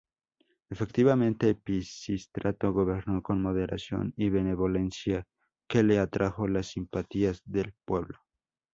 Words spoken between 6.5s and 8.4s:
simpatías del pueblo.